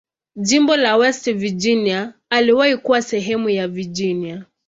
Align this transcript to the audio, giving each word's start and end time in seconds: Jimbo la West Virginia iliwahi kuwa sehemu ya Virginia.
Jimbo 0.35 0.75
la 0.77 0.97
West 0.97 1.31
Virginia 1.33 2.13
iliwahi 2.39 2.77
kuwa 2.77 3.01
sehemu 3.01 3.49
ya 3.49 3.67
Virginia. 3.67 4.45